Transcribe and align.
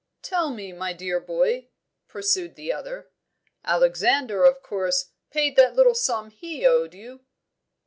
"Tell 0.23 0.49
me, 0.49 0.73
my 0.73 0.93
dear 0.93 1.19
boy," 1.19 1.67
pursued 2.07 2.55
the 2.55 2.73
other. 2.73 3.11
"Alexander 3.63 4.45
of 4.45 4.63
course 4.63 5.11
paid 5.29 5.55
that 5.57 5.75
little 5.75 5.93
sum 5.93 6.31
he 6.31 6.65
owed 6.65 6.95
you?" 6.95 7.19